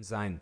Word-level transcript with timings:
ihm 0.00 0.04
sein. 0.04 0.40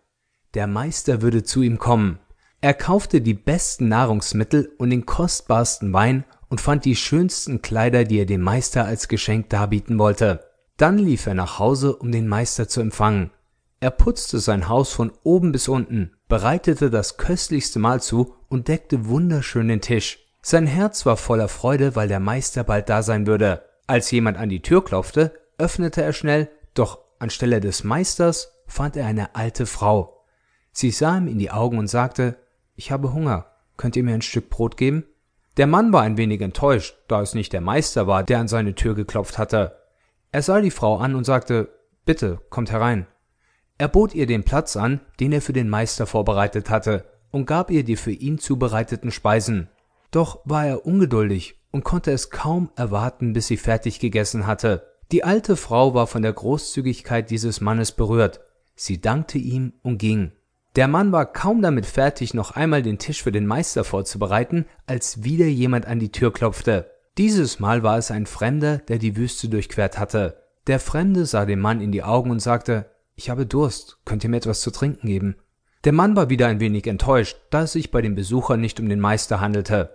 Der 0.55 0.69
Meister 0.69 1.21
würde 1.21 1.43
zu 1.43 1.62
ihm 1.62 1.79
kommen. 1.79 2.21
Er 2.60 2.75
kaufte 2.75 3.21
die 3.21 3.35
besten 3.35 3.88
Nahrungsmittel 3.88 4.72
und 4.78 4.90
den 4.90 5.04
kostbarsten 5.04 5.92
Wein 5.92 6.24
und 6.48 6.60
fand 6.60 6.84
die 6.84 6.94
schönsten 6.94 7.60
Kleider, 7.60 8.04
die 8.04 8.21
er 8.21 8.26
dem 8.26 8.40
Meister 8.40 8.84
als 8.84 9.08
Geschenk 9.08 9.50
darbieten 9.50 9.98
wollte. 9.98 10.44
Dann 10.76 10.96
lief 10.96 11.26
er 11.26 11.34
nach 11.34 11.58
Hause, 11.58 11.96
um 11.96 12.12
den 12.12 12.29
Meister 12.29 12.68
zu 12.68 12.80
empfangen. 12.80 13.32
Er 13.80 13.90
putzte 13.90 14.38
sein 14.38 14.68
Haus 14.68 14.92
von 14.92 15.12
oben 15.24 15.51
bis 15.51 15.67
unten, 15.67 16.13
bereitete 16.29 16.89
das 16.89 17.17
köstlichste 17.17 17.81
Mahl 17.81 18.01
zu 18.01 18.35
und 18.49 18.69
deckte 18.69 19.07
wunderschön 19.07 19.67
den 19.67 19.81
Tisch. 19.81 20.21
Sein 20.41 20.69
Herz 20.69 21.05
war 21.05 21.17
voller 21.17 21.49
Freude, 21.49 21.97
weil 21.97 22.07
der 22.07 22.21
Meister 22.21 22.63
bald 22.63 22.89
da 22.89 23.03
sein 23.03 23.27
würde. 23.27 23.65
Als 23.89 24.11
jemand 24.13 24.39
an 24.39 24.51
die 24.51 24.63
Tür 24.63 24.85
klopfte, 24.85 25.33
öffnete 25.59 26.03
er 26.03 26.13
schnell, 26.13 26.49
doch 26.75 27.01
anstelle 27.19 27.61
des 27.61 27.83
Meisters 27.83 28.53
fand 28.69 28.96
er 28.96 29.07
eine 29.07 29.35
alte 29.35 29.66
Frau. 29.66 30.25
Sie 30.71 30.93
sah 30.93 31.19
ihm 31.19 31.27
in 31.27 31.39
die 31.39 31.51
Augen 31.51 31.79
und 31.79 31.88
sagte, 31.88 32.38
ich 32.77 32.93
habe 32.93 33.12
Hunger, 33.12 33.47
könnt 33.77 33.97
ihr 33.97 34.05
mir 34.05 34.15
ein 34.15 34.23
Stück 34.23 34.51
Brot 34.51 34.77
geben? 34.77 35.05
Der 35.56 35.66
Mann 35.66 35.93
war 35.93 36.02
ein 36.02 36.16
wenig 36.16 36.41
enttäuscht, 36.41 36.96
da 37.09 37.20
es 37.20 37.34
nicht 37.34 37.52
der 37.52 37.60
Meister 37.60 38.07
war, 38.07 38.23
der 38.23 38.38
an 38.38 38.46
seine 38.46 38.77
Tür 38.77 38.95
geklopft 38.95 39.38
hatte. 39.38 39.77
Er 40.30 40.43
sah 40.43 40.60
die 40.60 40.70
Frau 40.70 40.98
an 40.98 41.16
und 41.16 41.24
sagte, 41.24 41.69
bitte, 42.05 42.38
kommt 42.51 42.70
herein. 42.70 43.09
Er 43.79 43.88
bot 43.88 44.15
ihr 44.15 44.27
den 44.27 44.45
Platz 44.45 44.77
an, 44.77 45.01
den 45.19 45.32
er 45.32 45.43
für 45.43 45.52
den 45.52 45.69
Meister 45.69 46.07
vorbereitet 46.07 46.71
hatte, 46.71 47.07
und 47.30 47.46
gab 47.46 47.71
ihr 47.71 47.82
die 47.82 47.96
für 47.96 48.12
ihn 48.12 48.38
zubereiteten 48.38 49.10
Speisen. 49.10 49.69
Doch 50.10 50.41
war 50.45 50.66
er 50.66 50.87
ungeduldig 50.87 51.60
und 51.71 51.85
konnte 51.85 52.12
es 52.12 52.30
kaum 52.30 52.71
erwarten, 52.77 53.32
bis 53.32 53.46
sie 53.48 53.57
fertig 53.57 54.01
gegessen 54.01 54.46
hatte. 54.46 54.87
Die 55.12 55.24
alte 55.24 55.57
Frau 55.57 55.95
war 55.95 56.07
von 56.07 56.23
der 56.23 56.32
Großzügigkeit 56.32 57.30
dieses 57.30 57.60
Mannes 57.60 57.93
berührt. 57.93 58.41
Sie 58.80 59.00
dankte 59.00 59.38
ihm 59.38 59.73
und 59.82 59.98
ging. 59.98 60.30
Der 60.77 60.87
Mann 60.87 61.10
war 61.10 61.27
kaum 61.27 61.62
damit 61.62 61.84
fertig, 61.84 62.32
noch 62.32 62.52
einmal 62.52 62.82
den 62.82 62.98
Tisch 62.98 63.24
für 63.24 63.32
den 63.32 63.45
Meister 63.45 63.82
vorzubereiten, 63.82 64.66
als 64.86 65.24
wieder 65.24 65.46
jemand 65.46 65.86
an 65.86 65.98
die 65.98 66.12
Tür 66.12 66.32
klopfte. 66.32 66.88
Dieses 67.18 67.58
Mal 67.58 67.82
war 67.82 67.98
es 67.98 68.12
ein 68.12 68.26
Fremder, 68.26 68.78
der 68.78 68.98
die 68.98 69.16
Wüste 69.16 69.48
durchquert 69.48 69.98
hatte. 69.98 70.44
Der 70.68 70.78
Fremde 70.78 71.26
sah 71.26 71.44
dem 71.44 71.58
Mann 71.58 71.80
in 71.80 71.90
die 71.90 72.04
Augen 72.04 72.30
und 72.30 72.40
sagte, 72.40 72.88
ich 73.16 73.30
habe 73.30 73.46
Durst, 73.46 73.98
könnt 74.04 74.22
ihr 74.22 74.30
mir 74.30 74.36
etwas 74.36 74.60
zu 74.60 74.70
trinken 74.70 75.08
geben? 75.08 75.34
Der 75.82 75.92
Mann 75.92 76.14
war 76.14 76.30
wieder 76.30 76.46
ein 76.46 76.60
wenig 76.60 76.86
enttäuscht, 76.86 77.36
da 77.50 77.62
es 77.62 77.72
sich 77.72 77.90
bei 77.90 78.00
dem 78.00 78.14
Besucher 78.14 78.56
nicht 78.56 78.78
um 78.78 78.88
den 78.88 79.00
Meister 79.00 79.40
handelte. 79.40 79.90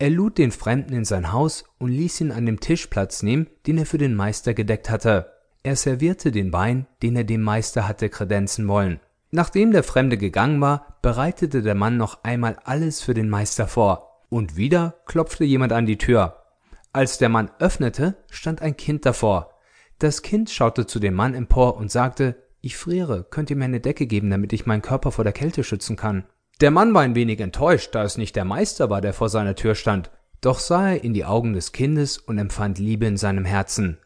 Er 0.00 0.10
lud 0.10 0.36
den 0.36 0.50
Fremden 0.50 0.94
in 0.94 1.04
sein 1.04 1.32
Haus 1.32 1.62
und 1.78 1.90
ließ 1.90 2.20
ihn 2.22 2.32
an 2.32 2.44
dem 2.44 2.58
Tisch 2.58 2.88
Platz 2.88 3.22
nehmen, 3.22 3.46
den 3.68 3.78
er 3.78 3.86
für 3.86 3.98
den 3.98 4.16
Meister 4.16 4.52
gedeckt 4.52 4.90
hatte. 4.90 5.35
Er 5.66 5.74
servierte 5.74 6.30
den 6.30 6.52
Wein, 6.52 6.86
den 7.02 7.16
er 7.16 7.24
dem 7.24 7.42
Meister 7.42 7.88
hatte 7.88 8.08
kredenzen 8.08 8.68
wollen. 8.68 9.00
Nachdem 9.32 9.72
der 9.72 9.82
Fremde 9.82 10.16
gegangen 10.16 10.60
war, 10.60 10.96
bereitete 11.02 11.60
der 11.60 11.74
Mann 11.74 11.96
noch 11.96 12.22
einmal 12.22 12.56
alles 12.62 13.02
für 13.02 13.14
den 13.14 13.28
Meister 13.28 13.66
vor. 13.66 14.22
Und 14.28 14.56
wieder 14.56 14.94
klopfte 15.06 15.42
jemand 15.42 15.72
an 15.72 15.84
die 15.84 15.98
Tür. 15.98 16.44
Als 16.92 17.18
der 17.18 17.30
Mann 17.30 17.50
öffnete, 17.58 18.14
stand 18.30 18.62
ein 18.62 18.76
Kind 18.76 19.04
davor. 19.06 19.58
Das 19.98 20.22
Kind 20.22 20.50
schaute 20.50 20.86
zu 20.86 21.00
dem 21.00 21.14
Mann 21.14 21.34
empor 21.34 21.76
und 21.78 21.90
sagte, 21.90 22.36
ich 22.60 22.76
friere, 22.76 23.26
könnt 23.28 23.50
ihr 23.50 23.56
mir 23.56 23.64
eine 23.64 23.80
Decke 23.80 24.06
geben, 24.06 24.30
damit 24.30 24.52
ich 24.52 24.66
meinen 24.66 24.82
Körper 24.82 25.10
vor 25.10 25.24
der 25.24 25.32
Kälte 25.32 25.64
schützen 25.64 25.96
kann? 25.96 26.26
Der 26.60 26.70
Mann 26.70 26.94
war 26.94 27.02
ein 27.02 27.16
wenig 27.16 27.40
enttäuscht, 27.40 27.92
da 27.92 28.04
es 28.04 28.18
nicht 28.18 28.36
der 28.36 28.44
Meister 28.44 28.88
war, 28.88 29.00
der 29.00 29.14
vor 29.14 29.30
seiner 29.30 29.56
Tür 29.56 29.74
stand. 29.74 30.12
Doch 30.40 30.60
sah 30.60 30.90
er 30.90 31.02
in 31.02 31.12
die 31.12 31.24
Augen 31.24 31.54
des 31.54 31.72
Kindes 31.72 32.18
und 32.18 32.38
empfand 32.38 32.78
Liebe 32.78 33.06
in 33.06 33.16
seinem 33.16 33.44
Herzen. 33.44 33.98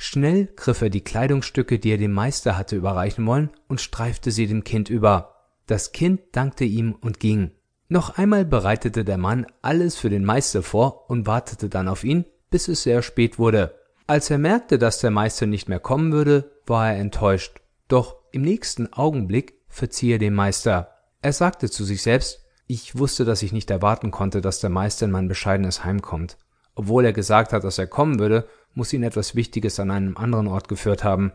Schnell 0.00 0.46
griff 0.54 0.80
er 0.80 0.90
die 0.90 1.02
Kleidungsstücke, 1.02 1.80
die 1.80 1.90
er 1.90 1.98
dem 1.98 2.12
Meister 2.12 2.56
hatte 2.56 2.76
überreichen 2.76 3.26
wollen, 3.26 3.50
und 3.66 3.80
streifte 3.80 4.30
sie 4.30 4.46
dem 4.46 4.62
Kind 4.62 4.88
über. 4.88 5.34
Das 5.66 5.90
Kind 5.90 6.20
dankte 6.32 6.64
ihm 6.64 6.94
und 7.00 7.18
ging. 7.18 7.50
Noch 7.88 8.16
einmal 8.16 8.44
bereitete 8.44 9.04
der 9.04 9.18
Mann 9.18 9.44
alles 9.60 9.96
für 9.96 10.08
den 10.08 10.24
Meister 10.24 10.62
vor 10.62 11.10
und 11.10 11.26
wartete 11.26 11.68
dann 11.68 11.88
auf 11.88 12.04
ihn, 12.04 12.24
bis 12.48 12.68
es 12.68 12.84
sehr 12.84 13.02
spät 13.02 13.40
wurde. 13.40 13.74
Als 14.06 14.30
er 14.30 14.38
merkte, 14.38 14.78
dass 14.78 15.00
der 15.00 15.10
Meister 15.10 15.46
nicht 15.46 15.68
mehr 15.68 15.80
kommen 15.80 16.12
würde, 16.12 16.52
war 16.64 16.92
er 16.92 17.00
enttäuscht. 17.00 17.60
Doch 17.88 18.16
im 18.30 18.42
nächsten 18.42 18.92
Augenblick 18.92 19.54
verzieh 19.66 20.12
er 20.12 20.18
dem 20.18 20.34
Meister. 20.34 20.94
Er 21.22 21.32
sagte 21.32 21.68
zu 21.68 21.84
sich 21.84 22.02
selbst, 22.02 22.44
ich 22.68 22.96
wusste, 22.96 23.24
dass 23.24 23.42
ich 23.42 23.52
nicht 23.52 23.68
erwarten 23.68 24.12
konnte, 24.12 24.42
dass 24.42 24.60
der 24.60 24.70
Meister 24.70 25.06
in 25.06 25.10
mein 25.10 25.26
bescheidenes 25.26 25.84
Heim 25.84 26.02
kommt. 26.02 26.38
Obwohl 26.76 27.04
er 27.04 27.12
gesagt 27.12 27.52
hat, 27.52 27.64
dass 27.64 27.78
er 27.78 27.88
kommen 27.88 28.20
würde, 28.20 28.46
muss 28.78 28.92
ihn 28.92 29.02
etwas 29.02 29.34
Wichtiges 29.34 29.80
an 29.80 29.90
einem 29.90 30.16
anderen 30.16 30.46
Ort 30.46 30.68
geführt 30.68 31.02
haben. 31.02 31.32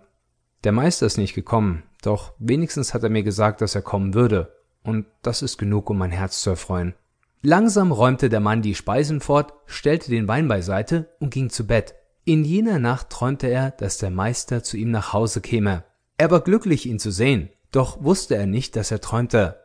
Der 0.64 0.72
Meister 0.72 1.06
ist 1.06 1.18
nicht 1.18 1.36
gekommen, 1.36 1.84
doch 2.02 2.32
wenigstens 2.40 2.94
hat 2.94 3.04
er 3.04 3.10
mir 3.10 3.24
gesagt, 3.24 3.60
dass 3.60 3.76
er 3.76 3.82
kommen 3.82 4.14
würde, 4.14 4.56
und 4.82 5.06
das 5.22 5.42
ist 5.42 5.58
genug, 5.58 5.90
um 5.90 5.98
mein 5.98 6.12
Herz 6.12 6.42
zu 6.42 6.52
erfreuen. 6.52 6.94
Langsam 7.42 7.92
räumte 7.92 8.30
der 8.30 8.40
Mann 8.40 8.62
die 8.62 8.76
Speisen 8.76 9.20
fort, 9.20 9.54
stellte 9.66 10.10
den 10.10 10.30
Wein 10.30 10.48
beiseite 10.48 11.10
und 11.20 11.34
ging 11.34 11.50
zu 11.50 11.68
Bett. 11.68 11.96
In 12.24 12.46
jener 12.46 12.80
Nacht 12.80 13.10
träumte 13.10 13.48
er, 13.48 13.72
dass 13.72 13.98
der 13.98 14.10
Meister 14.10 14.64
zu 14.64 14.78
ihm 14.78 14.92
nach 14.92 15.12
Hause 15.12 15.42
käme. 15.42 15.84
Er 16.18 16.32
war 16.32 16.40
glücklich, 16.40 16.86
ihn 16.86 17.00
zu 17.00 17.12
sehen, 17.12 17.50
doch 17.74 18.02
wusste 18.02 18.36
er 18.36 18.46
nicht, 18.46 18.78
dass 18.78 18.90
er 18.90 19.02
träumte. 19.02 19.60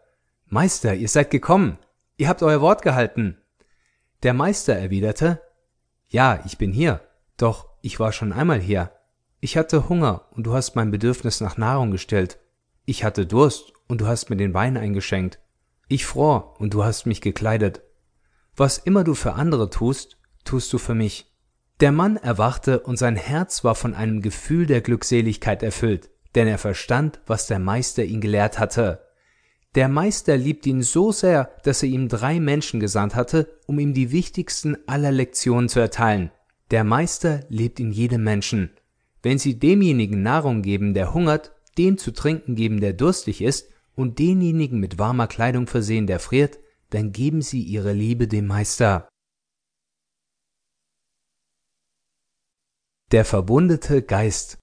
Meister, 0.47 0.97
ihr 0.97 1.09
seid 1.09 1.31
gekommen. 1.31 1.78
Ihr 2.16 2.28
habt 2.28 2.43
euer 2.43 2.60
Wort 2.60 2.83
gehalten. 2.83 3.39
Der 4.25 4.34
Meister 4.34 4.75
erwiderte, 4.75 5.41
Ja, 6.09 6.43
ich 6.45 6.59
bin 6.59 6.72
hier. 6.72 7.03
Doch 7.37 7.67
ich 7.81 8.00
war 8.00 8.12
schon 8.12 8.33
einmal 8.33 8.61
hier. 8.61 8.93
Ich 9.41 9.56
hatte 9.56 9.89
Hunger 9.89 10.27
und 10.33 10.44
du 10.44 10.55
hast 10.55 10.75
mein 10.75 10.91
Bedürfnis 10.91 11.41
nach 11.41 11.56
Nahrung 11.56 11.91
gestillt. 11.91 12.39
Ich 12.84 13.05
hatte 13.05 13.27
Durst 13.27 13.72
und 13.87 14.00
du 14.00 14.06
hast 14.06 14.31
mir 14.31 14.37
den 14.37 14.55
Wein 14.55 14.77
eingeschenkt. 14.77 15.39
Ich 15.89 16.05
fror 16.05 16.55
und 16.59 16.75
du 16.75 16.84
hast 16.84 17.06
mich 17.06 17.21
gekleidet. 17.21 17.83
Was 18.56 18.78
immer 18.78 19.05
du 19.05 19.15
für 19.15 19.34
andere 19.34 19.71
tust, 19.71 20.19
tust 20.44 20.72
du 20.72 20.78
für 20.78 20.94
mich. 20.94 21.33
Der 21.81 21.93
Mann 21.93 22.16
erwachte 22.16 22.81
und 22.81 22.99
sein 22.99 23.15
Herz 23.15 23.62
war 23.62 23.77
von 23.77 23.95
einem 23.95 24.21
Gefühl 24.21 24.66
der 24.66 24.81
Glückseligkeit 24.81 25.62
erfüllt, 25.62 26.10
denn 26.34 26.49
er 26.49 26.59
verstand, 26.59 27.21
was 27.27 27.47
der 27.47 27.60
Meister 27.60 28.05
ihn 28.05 28.21
gelehrt 28.21 28.59
hatte. 28.59 29.06
Der 29.77 29.89
Meister 29.89 30.37
liebt 30.37 30.66
ihn 30.66 30.83
so 30.83 31.12
sehr, 31.12 31.53
dass 31.62 31.83
er 31.83 31.89
ihm 31.89 32.09
drei 32.09 32.41
Menschen 32.41 32.81
gesandt 32.81 33.15
hatte, 33.15 33.59
um 33.66 33.78
ihm 33.78 33.95
die 33.95 34.10
wichtigsten 34.10 34.77
aller 34.89 35.12
Lektionen 35.12 35.69
zu 35.69 35.78
erteilen. 35.78 36.33
Der 36.70 36.84
Meister 36.84 37.44
lebt 37.48 37.80
in 37.80 37.92
jedem 37.92 38.24
Menschen. 38.24 38.76
Wenn 39.22 39.38
Sie 39.38 39.58
demjenigen 39.58 40.22
Nahrung 40.22 40.62
geben, 40.62 40.94
der 40.94 41.14
hungert, 41.14 41.52
dem 41.78 41.96
zu 41.96 42.12
trinken 42.12 42.54
geben, 42.56 42.80
der 42.80 42.92
durstig 42.92 43.40
ist, 43.40 43.72
und 43.94 44.18
denjenigen 44.18 44.78
mit 44.78 44.98
warmer 44.98 45.26
Kleidung 45.26 45.66
versehen, 45.66 46.06
der 46.06 46.20
friert, 46.20 46.58
dann 46.90 47.12
geben 47.12 47.42
Sie 47.42 47.62
Ihre 47.62 47.92
Liebe 47.92 48.28
dem 48.28 48.46
Meister. 48.46 49.08
Der 53.10 53.24
verwundete 53.24 54.02
Geist 54.02 54.58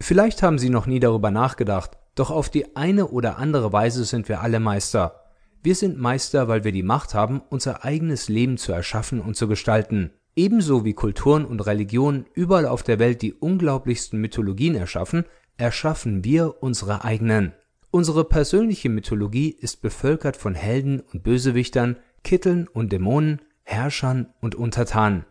Vielleicht 0.00 0.42
haben 0.42 0.58
Sie 0.58 0.68
noch 0.68 0.86
nie 0.86 1.00
darüber 1.00 1.30
nachgedacht, 1.30 1.96
doch 2.14 2.30
auf 2.30 2.50
die 2.50 2.76
eine 2.76 3.08
oder 3.08 3.38
andere 3.38 3.72
Weise 3.72 4.04
sind 4.04 4.28
wir 4.28 4.42
alle 4.42 4.60
Meister. 4.60 5.25
Wir 5.62 5.74
sind 5.74 5.98
Meister, 5.98 6.48
weil 6.48 6.64
wir 6.64 6.72
die 6.72 6.82
Macht 6.82 7.14
haben, 7.14 7.42
unser 7.50 7.84
eigenes 7.84 8.28
Leben 8.28 8.56
zu 8.56 8.72
erschaffen 8.72 9.20
und 9.20 9.36
zu 9.36 9.48
gestalten. 9.48 10.12
Ebenso 10.36 10.84
wie 10.84 10.92
Kulturen 10.92 11.44
und 11.44 11.60
Religionen 11.60 12.26
überall 12.34 12.66
auf 12.66 12.82
der 12.82 12.98
Welt 12.98 13.22
die 13.22 13.32
unglaublichsten 13.32 14.20
Mythologien 14.20 14.74
erschaffen, 14.74 15.24
erschaffen 15.56 16.24
wir 16.24 16.62
unsere 16.62 17.04
eigenen. 17.04 17.52
Unsere 17.90 18.24
persönliche 18.24 18.90
Mythologie 18.90 19.48
ist 19.48 19.80
bevölkert 19.80 20.36
von 20.36 20.54
Helden 20.54 21.00
und 21.00 21.22
Bösewichtern, 21.22 21.96
Kitteln 22.22 22.68
und 22.68 22.92
Dämonen, 22.92 23.40
Herrschern 23.62 24.34
und 24.40 24.54
Untertanen. 24.54 25.24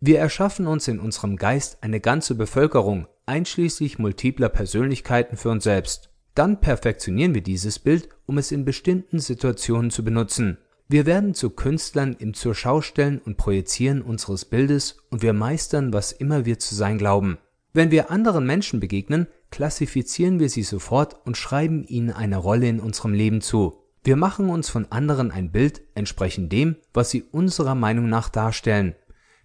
Wir 0.00 0.18
erschaffen 0.18 0.66
uns 0.66 0.86
in 0.88 1.00
unserem 1.00 1.36
Geist 1.36 1.82
eine 1.82 1.98
ganze 1.98 2.34
Bevölkerung, 2.34 3.08
einschließlich 3.26 3.98
multipler 3.98 4.48
Persönlichkeiten 4.48 5.36
für 5.36 5.50
uns 5.50 5.64
selbst. 5.64 6.11
Dann 6.34 6.60
perfektionieren 6.60 7.34
wir 7.34 7.42
dieses 7.42 7.78
Bild, 7.78 8.08
um 8.26 8.38
es 8.38 8.52
in 8.52 8.64
bestimmten 8.64 9.18
Situationen 9.18 9.90
zu 9.90 10.02
benutzen. 10.02 10.58
Wir 10.88 11.06
werden 11.06 11.34
zu 11.34 11.50
Künstlern 11.50 12.16
im 12.18 12.34
Zurschaustellen 12.34 13.18
und 13.18 13.36
Projizieren 13.36 14.02
unseres 14.02 14.44
Bildes 14.44 14.98
und 15.10 15.22
wir 15.22 15.32
meistern, 15.32 15.92
was 15.92 16.12
immer 16.12 16.44
wir 16.44 16.58
zu 16.58 16.74
sein 16.74 16.98
glauben. 16.98 17.38
Wenn 17.72 17.90
wir 17.90 18.10
anderen 18.10 18.44
Menschen 18.44 18.80
begegnen, 18.80 19.26
klassifizieren 19.50 20.38
wir 20.38 20.50
sie 20.50 20.62
sofort 20.62 21.16
und 21.24 21.36
schreiben 21.36 21.84
ihnen 21.84 22.10
eine 22.10 22.36
Rolle 22.36 22.68
in 22.68 22.80
unserem 22.80 23.14
Leben 23.14 23.40
zu. 23.40 23.78
Wir 24.04 24.16
machen 24.16 24.50
uns 24.50 24.68
von 24.68 24.90
anderen 24.90 25.30
ein 25.30 25.52
Bild 25.52 25.82
entsprechend 25.94 26.52
dem, 26.52 26.76
was 26.92 27.10
sie 27.10 27.22
unserer 27.22 27.74
Meinung 27.74 28.08
nach 28.08 28.28
darstellen. 28.28 28.94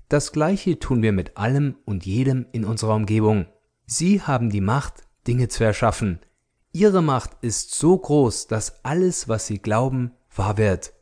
Das 0.10 0.31
gleiche 0.31 0.80
tun 0.80 1.01
wir 1.01 1.12
mit 1.12 1.38
allem 1.38 1.75
und 1.86 2.06
jedem 2.06 2.48
in 2.51 2.66
unserer 2.66 2.95
Umgebung. 2.95 3.45
Sie 3.86 4.22
haben 4.22 4.50
die 4.50 4.62
Macht, 4.62 5.04
Dinge 5.28 5.48
zu 5.48 5.63
erschaffen. 5.63 6.19
Ihre 6.78 7.02
Macht 7.02 7.32
ist 7.42 7.74
so 7.74 7.98
groß, 7.98 8.46
dass 8.46 8.86
alles, 8.86 9.28
was 9.28 9.48
sie 9.48 9.58
glauben, 9.58 10.12
wahr 10.36 10.60
wird. 10.60 10.94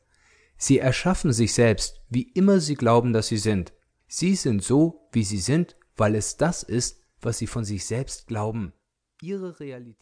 Sie 0.56 0.80
erschaffen 0.80 1.34
sich 1.34 1.54
selbst, 1.54 2.00
wie 2.08 2.22
immer 2.32 2.62
sie 2.62 2.76
glauben, 2.76 3.12
dass 3.12 3.28
sie 3.28 3.38
sind. 3.38 3.74
Sie 4.08 4.36
sind 4.36 4.64
so, 4.64 5.10
wie 5.12 5.26
sie 5.26 5.40
sind, 5.40 5.76
weil 5.98 6.16
es 6.16 6.38
das 6.38 6.64
ist, 6.64 7.02
was 7.20 7.40
sie 7.40 7.48
von 7.48 7.66
sich 7.66 7.86
selbst 7.86 8.28
glauben. 8.28 8.72
Ihre 9.22 9.60
Realität 9.60 10.00